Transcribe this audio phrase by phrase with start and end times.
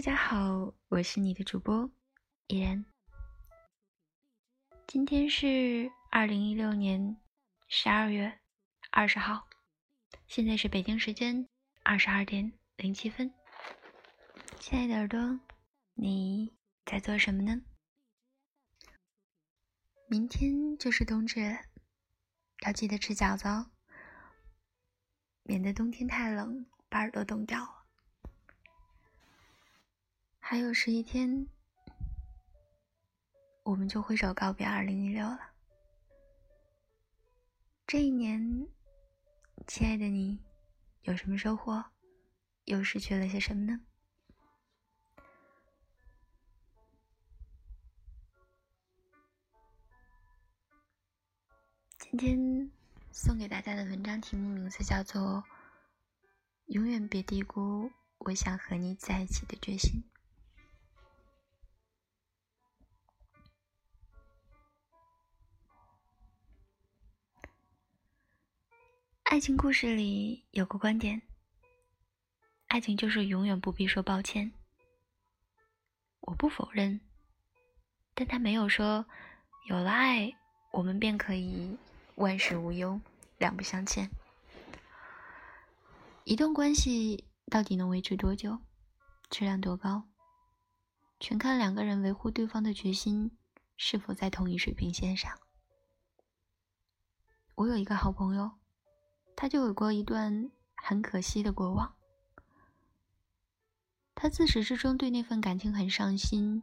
[0.00, 1.90] 大家好，我是你的主播
[2.46, 2.86] 依然。
[4.86, 7.18] 今天是二零一六年
[7.68, 8.40] 十二月
[8.90, 9.46] 二十号，
[10.26, 11.46] 现在是北京时间
[11.82, 13.30] 二十二点零七分。
[14.58, 15.38] 亲爱的耳朵，
[15.92, 16.50] 你
[16.86, 17.60] 在做什么呢？
[20.08, 21.58] 明天就是冬至，
[22.64, 23.70] 要记得吃饺子哦，
[25.42, 27.79] 免得冬天太冷把耳朵冻掉了。
[30.50, 31.46] 还有十一天，
[33.62, 35.38] 我们就挥手告别二零一六了。
[37.86, 38.66] 这一年，
[39.68, 40.42] 亲爱的你，
[41.02, 41.84] 有什么收获？
[42.64, 43.80] 又失去了些什么呢？
[51.96, 52.68] 今天
[53.12, 55.22] 送给大家的文章题目名字叫做
[56.64, 60.02] 《永远别低估我想和你在一起的决心》。
[69.30, 71.22] 爱情故事里有个观点：
[72.66, 74.50] 爱情就是永远不必说抱歉。
[76.18, 77.00] 我不否认，
[78.12, 79.06] 但他没有说
[79.68, 80.36] 有了爱，
[80.72, 81.78] 我们便可以
[82.16, 83.00] 万事无忧、
[83.38, 84.10] 两不相欠。
[86.24, 88.58] 一段关系到底能维持多久，
[89.30, 90.08] 质量多高，
[91.20, 93.38] 全看两个人维护对方的决心
[93.76, 95.38] 是否在同一水平线上。
[97.54, 98.59] 我有一个好朋友。
[99.42, 101.96] 他就有过一段很可惜的过往。
[104.14, 106.62] 他自始至终对那份感情很上心，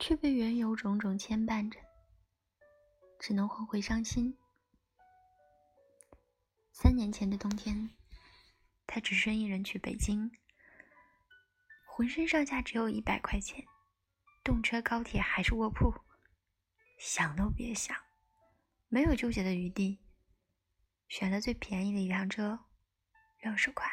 [0.00, 1.78] 却被缘由种种牵绊着，
[3.20, 4.36] 只能换回伤心。
[6.72, 7.90] 三年前的冬天，
[8.84, 10.32] 他只身一人去北京，
[11.86, 13.64] 浑身上下只有一百块钱，
[14.42, 15.94] 动车、高铁还是卧铺，
[16.98, 17.96] 想都别想，
[18.88, 20.00] 没有纠结的余地。
[21.08, 22.58] 选了最便宜的一辆车，
[23.40, 23.90] 六十块。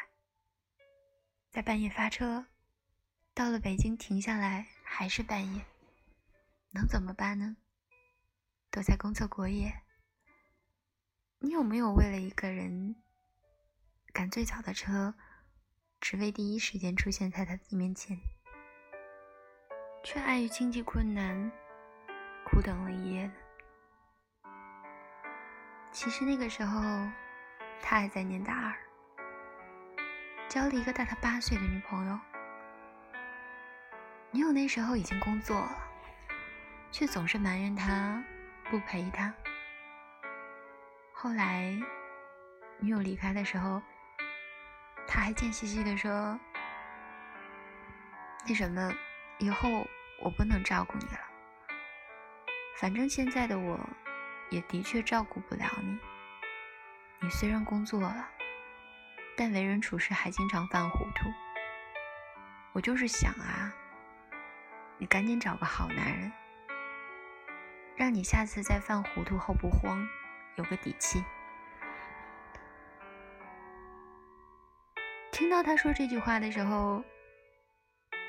[1.50, 2.46] 在半夜发车，
[3.32, 5.64] 到了北京停下来还是半夜，
[6.72, 7.56] 能怎么办呢？
[8.70, 9.82] 都在公厕过夜。
[11.38, 12.96] 你有没有为了一个人
[14.12, 15.14] 赶最早的车，
[16.00, 18.18] 只为第一时间出现在他的面前，
[20.04, 21.50] 却碍于经济困难，
[22.44, 23.30] 苦等了一夜？
[25.96, 26.78] 其实那个时候，
[27.80, 28.76] 他还在念大二，
[30.46, 32.20] 交了一个大他八岁的女朋友。
[34.30, 35.74] 女友那时候已经工作了，
[36.92, 38.22] 却总是埋怨他
[38.68, 39.32] 不陪他。
[41.14, 41.74] 后来，
[42.78, 43.80] 女友离开的时候，
[45.08, 46.38] 他还贱兮兮的说
[48.46, 48.92] ：“那什么，
[49.38, 49.66] 以后
[50.20, 51.20] 我不能照顾你了。
[52.76, 53.80] 反正现在的我。”
[54.50, 55.98] 也的确照顾不了你。
[57.20, 58.28] 你虽然工作了，
[59.36, 61.32] 但为人处事还经常犯糊涂。
[62.72, 63.72] 我就是想啊，
[64.98, 66.30] 你赶紧找个好男人，
[67.96, 70.06] 让你下次再犯糊涂后不慌，
[70.56, 71.24] 有个底气。
[75.32, 77.02] 听到他说这句话的时候，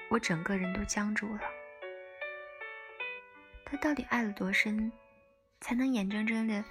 [0.09, 1.41] 我整个人都僵住了。
[3.65, 4.91] 他到底爱了多深？
[5.59, 6.63] 才能眼睁睁的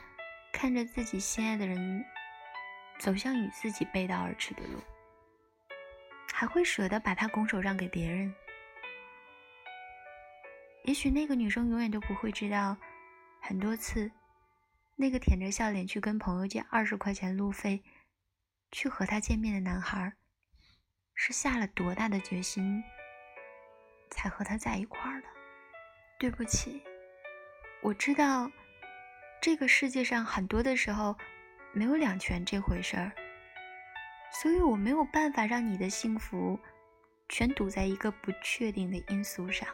[0.52, 2.04] 看着自己心爱的人
[2.98, 4.80] 走向与自己背道而驰的路，
[6.32, 8.34] 还会舍得把他拱手让给别人？
[10.84, 12.76] 也许那个女生永远都不会知道，
[13.42, 14.10] 很多次，
[14.94, 17.82] 那个舔着笑脸去跟朋友借二十块钱路费
[18.70, 20.14] 去和他见面的男孩，
[21.14, 22.82] 是下了多大的决心
[24.10, 25.28] 才和他在一块儿的。
[26.18, 26.82] 对不起，
[27.82, 28.50] 我知道。
[29.46, 31.16] 这个世界上很多的时候，
[31.72, 33.12] 没有两全这回事儿，
[34.32, 36.58] 所以我没有办法让你的幸福
[37.28, 39.68] 全赌在一个不确定的因素上。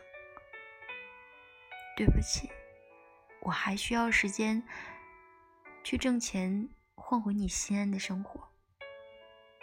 [1.97, 2.51] 对不起，
[3.41, 4.63] 我还需要时间
[5.83, 8.47] 去挣钱，换回你心安的生活，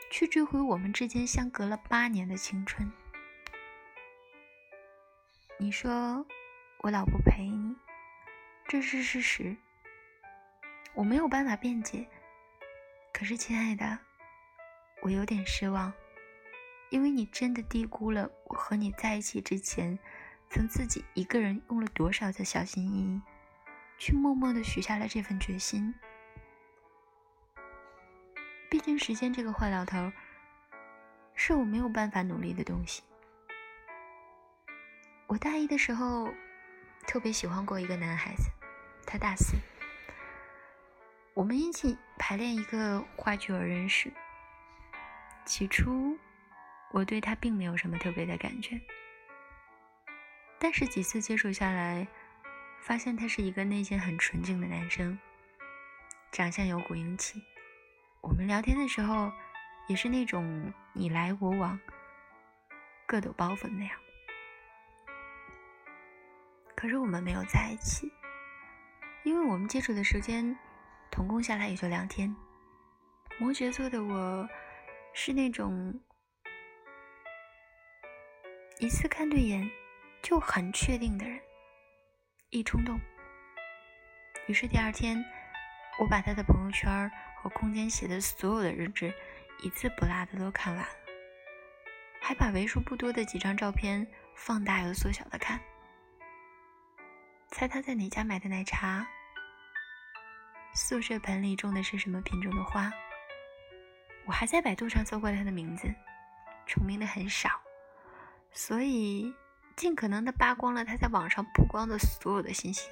[0.10, 2.92] 去追回我们之间相隔了八年的青春。
[5.60, 6.26] 你说
[6.80, 7.76] 我老不陪你，
[8.68, 9.56] 这是事实。
[10.94, 12.08] 我没有办法辩解，
[13.14, 14.00] 可是亲爱的，
[15.02, 15.94] 我有点失望，
[16.90, 19.98] 因为你真的低估了我和你在一起之前，
[20.50, 23.22] 曾自己一个人用了多少的小心翼翼，
[23.98, 25.94] 去默默的许下了这份决心。
[28.70, 30.12] 毕竟时间这个坏老头，
[31.34, 33.04] 是我没有办法努力的东西。
[35.28, 36.30] 我大一的时候
[37.08, 38.50] 特别喜欢过一个男孩子，
[39.06, 39.56] 他大四，
[41.40, 44.12] 我们一起排练一个话剧而认识。
[45.46, 46.18] 起初，
[46.92, 48.78] 我对他并没有什么特别的感觉，
[50.60, 52.06] 但是几次接触下来，
[52.82, 55.18] 发现他是一个内心很纯净的男生，
[56.30, 57.42] 长相有股英气。
[58.20, 59.32] 我们聊天的时候，
[59.88, 61.80] 也是那种你来我往、
[63.08, 63.98] 各抖包袱那样。
[66.76, 68.12] 可是我们没有在一起，
[69.24, 70.54] 因为我们接触的时间，
[71.19, 72.33] 总共下来也就两天。
[73.38, 74.48] 摩羯座的我，
[75.13, 75.94] 是那种
[78.80, 79.69] 一次看对眼
[80.24, 81.38] 就很确定的人，
[82.51, 82.98] 一冲动。
[84.48, 85.21] 于是第二天，
[86.00, 89.13] 我把他的朋友圈和空间写的所有的日志，
[89.62, 90.89] 一字不落的都看完了，
[92.21, 95.60] 还把为数不多的几张照片放大又缩小的看。
[97.50, 99.06] 猜他在哪家买的奶茶？
[100.80, 102.90] 宿舍盆里种的是什么品种的花？
[104.26, 105.94] 我还在百度上搜过他的名字，
[106.66, 107.50] 重名的很少，
[108.54, 109.36] 所以
[109.76, 112.90] 尽可能的扒光了他在网上曝光的所有的信息，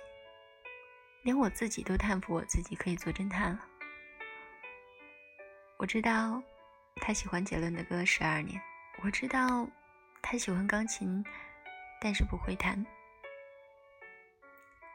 [1.23, 3.65] 连我自己都叹服我自己可以做侦探了。
[5.77, 6.43] 我知道
[6.97, 8.59] 他喜欢杰伦的歌《十二年》，
[9.01, 9.65] 我知道
[10.21, 11.23] 他喜欢钢琴，
[12.01, 12.85] 但是不会弹。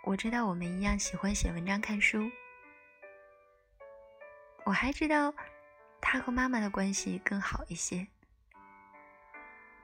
[0.05, 2.31] 我知道我们一样喜欢写文章、看书。
[4.73, 5.35] 我还知道
[6.01, 8.09] 他和妈妈的关系更好一些。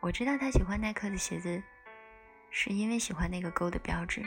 [0.00, 1.62] 我知道他喜欢耐克的鞋子，
[2.50, 4.22] 是因为喜欢那个勾的标志。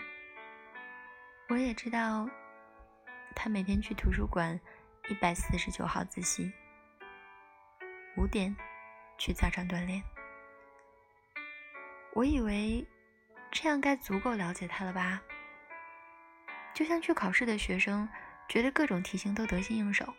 [1.49, 2.29] 我也知道
[3.35, 4.59] 他每天去图书馆
[5.09, 6.53] 一百四十九号自习，
[8.15, 8.55] 五点
[9.17, 10.03] 去操场锻炼。
[12.13, 12.87] 我以为
[13.51, 15.23] 这样该足够了解他了吧。
[16.75, 18.07] 就像去考试的学生，
[18.47, 20.13] 觉得各种题型都得心应手。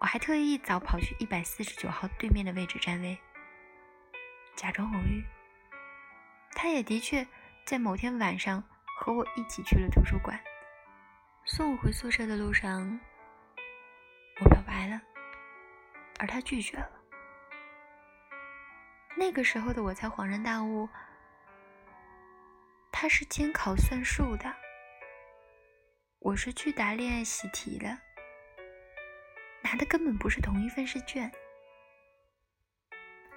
[0.00, 3.18] 我还特意一早跑去一百四十九号对面的位置占位，
[4.54, 5.24] 假装偶遇。
[6.52, 7.26] 他也的确
[7.66, 8.62] 在某天晚上
[8.98, 10.38] 和我一起去了图书馆。
[11.44, 13.00] 送我回宿舍的路上，
[14.40, 15.00] 我表白了，
[16.18, 16.90] 而他拒绝了。
[19.16, 20.88] 那个时候的我才恍然大悟，
[22.92, 24.54] 他是监考算术的。
[26.20, 27.98] 我是去答恋爱习题的，
[29.62, 31.30] 拿的根本不是同一份试卷。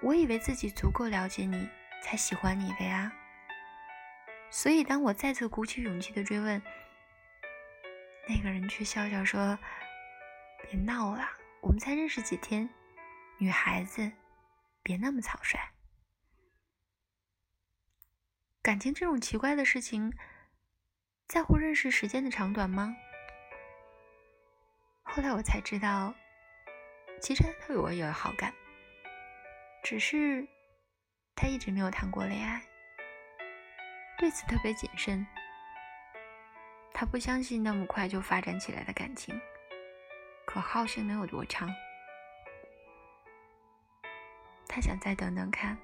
[0.01, 1.69] 我以为自己足够了解你，
[2.01, 3.12] 才喜欢你的呀。
[4.50, 6.62] 所以当我再次鼓起勇气的追问，
[8.27, 9.57] 那个人却笑笑说
[10.63, 11.27] ：“别闹了，
[11.62, 12.69] 我们才认识几天，
[13.38, 14.12] 女孩子
[14.83, 15.59] 别那么草率。
[18.62, 20.13] 感情这种奇怪的事情。”
[21.27, 22.94] 在乎认识时间的长短吗？
[25.13, 26.13] 后来我才知道，
[27.19, 28.54] 其实他对我也有好感，
[29.84, 30.48] 只是
[31.36, 32.62] 他一直没有谈过恋爱，
[34.18, 35.28] 对此特别谨慎。
[36.94, 39.38] 他不相信那么快就发展起来的感情，
[40.46, 41.70] 可靠性能有多长？
[44.65, 45.77] 他想再等等看，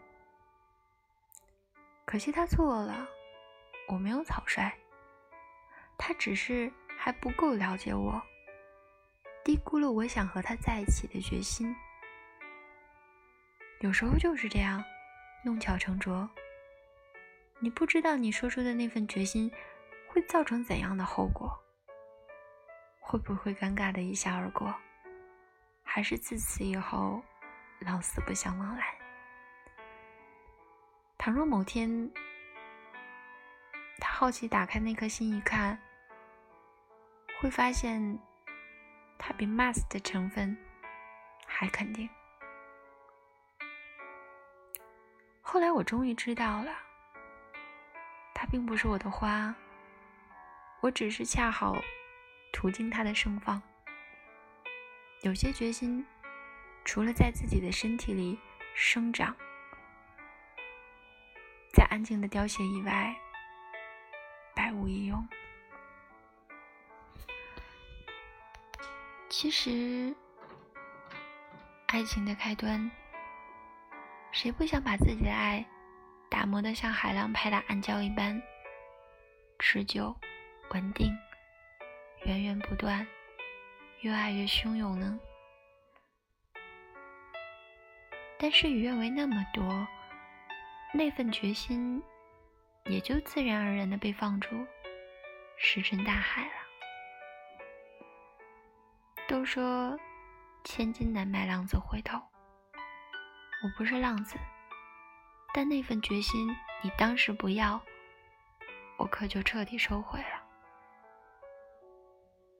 [2.05, 3.05] 可惜他错了，
[3.89, 4.71] 我没有草率。
[5.97, 8.21] 他只是还不够了解我，
[9.47, 11.73] 低估了我想和他在一起的决心。
[13.79, 14.83] 有时候就是这样，
[15.41, 16.29] 弄巧成拙。
[17.59, 19.49] 你不知道你说出的那份决心
[20.09, 21.57] 会造成怎样的后果，
[22.99, 24.75] 会不会尴尬的一笑而过，
[25.81, 27.23] 还是自此以后
[27.79, 28.97] 老死不相往来？
[31.17, 32.11] 倘若某天
[33.97, 35.79] 他好奇打开那颗心一看，
[37.39, 38.19] 会发现，
[39.17, 40.57] 它比 mass 的成分
[41.45, 42.09] 还肯定。
[45.41, 46.71] 后来我终于知道了，
[48.33, 49.55] 它并不是我的花，
[50.81, 51.75] 我只是恰好
[52.51, 53.61] 途经它的盛放。
[55.23, 56.05] 有些决心，
[56.85, 58.39] 除了在自己的身体里
[58.75, 59.35] 生长，
[61.73, 63.15] 在安静的凋谢以外，
[64.53, 65.27] 百无一用。
[69.39, 70.15] 其实，
[71.89, 72.89] 爱情的开端，
[74.31, 75.63] 谁不想把自己的爱
[76.27, 78.41] 打磨得像海浪拍打暗礁一般
[79.59, 80.19] 持久、
[80.71, 81.15] 稳定、
[82.25, 83.05] 源源不断，
[84.01, 85.19] 越爱越汹涌呢？
[88.39, 89.87] 但事与愿违那么多，
[90.95, 92.01] 那份决心
[92.85, 94.65] 也就自然而然的被放逐，
[95.59, 96.66] 石沉大海了。
[99.37, 99.95] 都说
[100.63, 104.35] 千金难买浪子回头，我不是浪子，
[105.53, 106.49] 但那份决心
[106.81, 107.79] 你当时不要，
[108.97, 110.43] 我可就彻底收回了。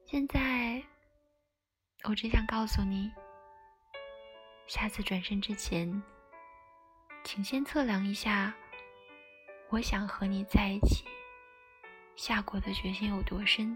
[0.05, 0.83] 现在，
[2.03, 3.11] 我只想告诉你。
[4.67, 6.03] 下次转身之前，
[7.23, 8.53] 请先测量一下，
[9.69, 11.07] 我想和你在一起
[12.15, 13.75] 下过的决心有多深。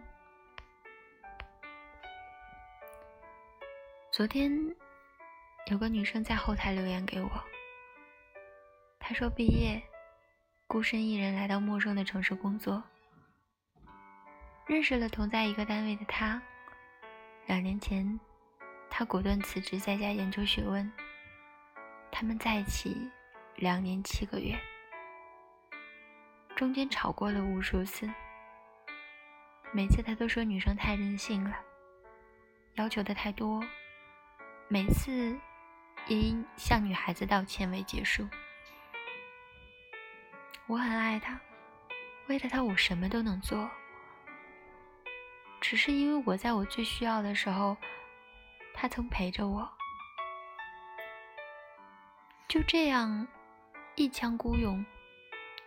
[4.12, 4.52] 昨天
[5.68, 7.30] 有个女生在后台留言给我，
[9.00, 9.82] 她说毕业，
[10.68, 12.84] 孤身一人来到陌生的城市工作，
[14.68, 16.42] 认识了同在一个单位的他，
[17.46, 18.20] 两年前。
[18.90, 20.92] 他果断辞职，在家研究学问。
[22.12, 23.10] 他们在一起
[23.56, 24.60] 两年七个月，
[26.58, 28.12] 中间吵过了无数次。
[29.72, 31.58] 每次他都说女生太任性了，
[32.74, 33.64] 要求的太多，
[34.74, 35.38] 每次
[36.08, 38.26] 也因向女孩子道歉为结束。
[40.66, 41.38] 我很爱他，
[42.28, 43.70] 为了他我什么都能做，
[45.60, 47.76] 只是因为我在我最需要的时候。
[48.74, 49.70] 他曾陪着我，
[52.48, 53.28] 就这样
[53.96, 54.84] 一腔孤勇，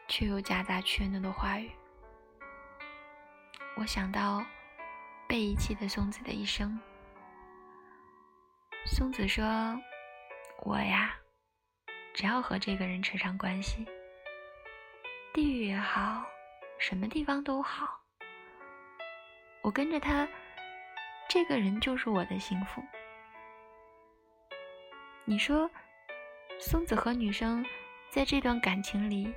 [0.09, 1.71] 却又夹杂怯懦的话语。
[3.77, 4.43] 我想到
[5.29, 6.81] 被遗弃的松子的一生。
[8.87, 9.45] 松子说
[10.63, 11.17] ：“我呀，
[12.13, 13.87] 只要和这个人扯上关系，
[15.33, 16.25] 地狱也好，
[16.79, 18.01] 什么地方都好，
[19.63, 20.29] 我跟着他。”
[21.27, 22.85] 这个人就是我的幸福。
[25.25, 25.69] 你说，
[26.61, 27.65] 松子和女生
[28.11, 29.35] 在这段感情里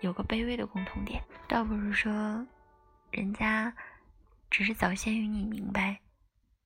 [0.00, 2.10] 有个卑微的共同点，倒不如说，
[3.10, 3.74] 人家
[4.48, 5.98] 只是早先与你明白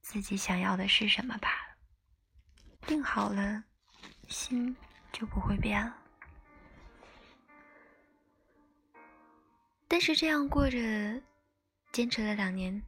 [0.02, 1.61] 自己想要的是什么吧
[2.82, 2.86] 了。
[2.86, 3.64] 定好了，
[4.28, 4.76] 心
[5.12, 5.96] 就不会变了。
[9.88, 10.78] 但是这样过着，
[11.92, 12.82] 坚持了两年。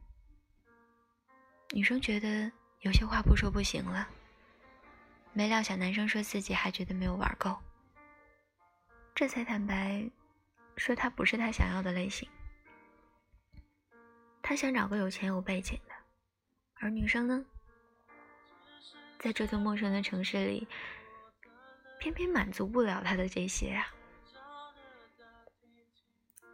[1.71, 4.07] 女生觉得有些话不说不行了，
[5.33, 7.57] 没料想男生说自己还觉得没有玩够，
[9.13, 10.07] 这才坦白
[10.77, 12.29] 说他不是他想要的类型，
[14.41, 15.93] 他想找个有钱有背景的，
[16.75, 17.45] 而女生呢，
[19.25, 20.67] 在这座陌生的城市里，
[21.97, 23.91] 偏偏满足不了他的这些啊！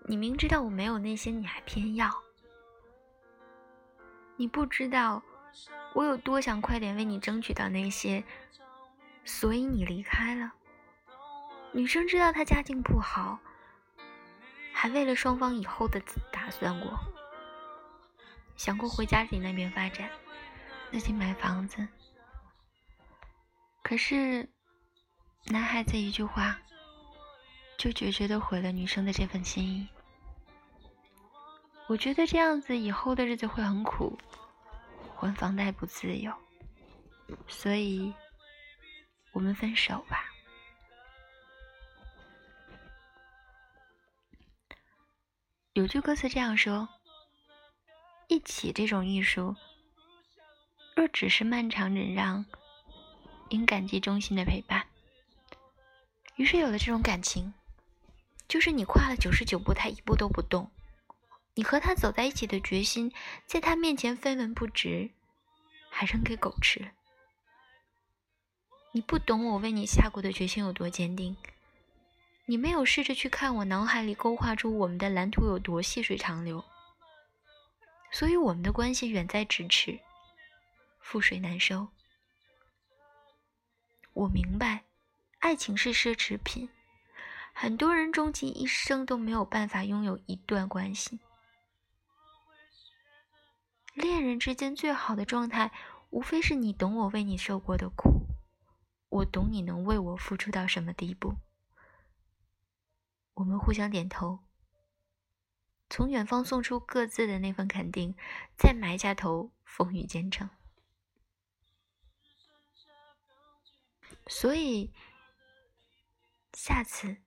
[0.05, 2.09] 你明知道我没有那些，你还偏要。
[4.37, 5.21] 你不知道
[5.93, 8.23] 我有多想快点为你争取到那些，
[9.25, 10.53] 所以你离开了。
[11.73, 13.37] 女生知道他家境不好，
[14.71, 16.01] 还为了双方以后的
[16.31, 16.97] 打算过，
[18.55, 20.09] 想过回家里那边发展，
[20.89, 21.85] 自己买房子。
[23.91, 24.47] 可是
[25.47, 26.57] 男孩子一句话，
[27.77, 29.85] 就决绝的毁了女生的这份心意。
[31.87, 34.17] 我觉得这样子以后的日子会很苦，
[35.13, 36.33] 还房贷不自由，
[37.49, 38.13] 所以
[39.33, 40.23] 我们分手吧。
[45.73, 46.87] 有句歌词这样说
[48.29, 49.53] ：“一起这种艺术，
[50.95, 52.45] 若只是漫长忍让，
[53.51, 54.87] 应感激衷心的陪伴。”
[56.35, 57.53] 于是有了这种感情，
[58.47, 60.71] 就是你跨了九十九步，他一步都不动。
[61.53, 63.13] 你和他走在一起的决心，
[63.45, 65.11] 在他面前分文不值，
[65.89, 66.91] 还扔给狗吃。
[68.93, 71.37] 你不懂我为你下过的决心有多坚定，
[72.45, 76.63] 你没有试着去看我脑海里勾画出我们的蓝图有多细水长流，
[78.11, 79.99] 所以我们的关系远在咫尺，
[81.03, 81.89] 覆水难收。
[84.13, 84.83] 我明白，
[85.39, 86.69] 爱情是奢侈品，
[87.53, 91.19] 很多人终其一生都没有办法拥有一段关系。
[93.93, 95.71] 恋人之间最好的状态，
[96.09, 98.25] 无非是你懂我为你受过的苦，
[99.09, 101.35] 我懂你能为我付出到什么地步。
[103.35, 104.39] 我们互相点头，
[105.89, 108.15] 从远方送出各自的那份肯定，
[108.57, 110.49] 再埋下头风雨兼程。
[114.31, 114.89] 所以
[116.53, 117.17] 下次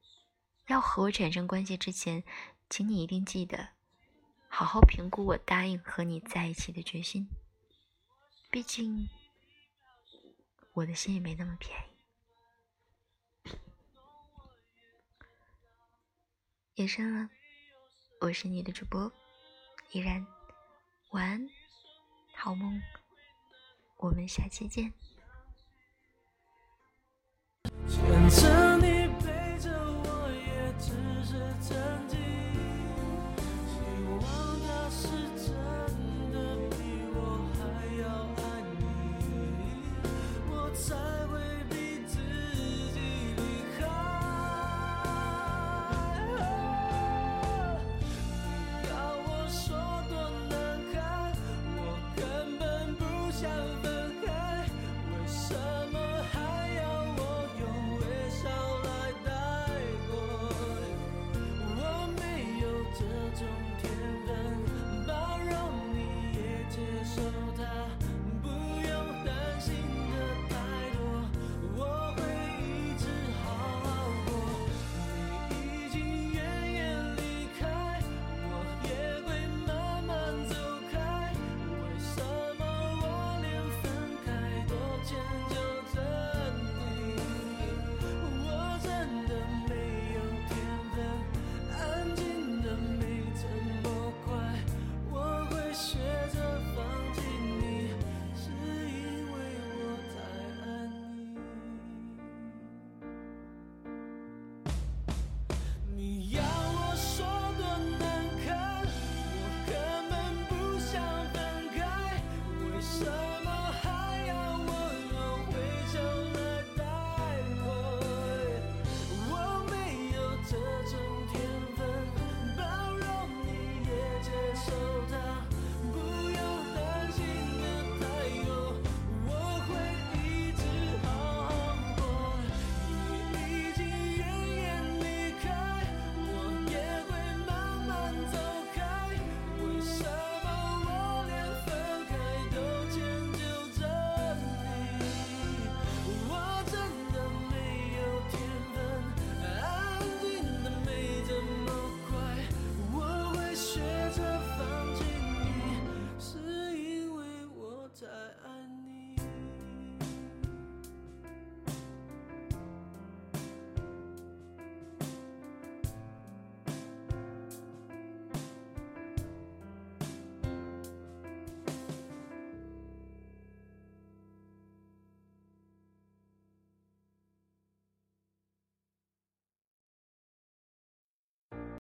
[0.69, 2.25] 要和我产生关系之前
[2.71, 3.69] 请你一定记得
[4.49, 7.29] 好好评估我答应和你在一起的决心。
[8.51, 9.07] 毕竟
[10.73, 11.79] 我的心也没那么便
[13.45, 13.51] 宜。
[16.77, 17.29] 夜深了
[18.21, 19.13] 我是你的主播
[19.93, 20.27] 依然
[21.11, 21.51] 晚安
[22.35, 22.81] 好梦
[23.99, 25.14] 我们下期见。
[27.89, 28.74] 牵着